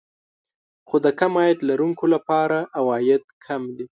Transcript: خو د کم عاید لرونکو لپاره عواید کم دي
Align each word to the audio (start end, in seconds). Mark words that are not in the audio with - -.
خو 0.87 0.95
د 1.05 1.07
کم 1.19 1.33
عاید 1.39 1.59
لرونکو 1.69 2.05
لپاره 2.15 2.57
عواید 2.79 3.23
کم 3.45 3.61
دي 3.77 3.85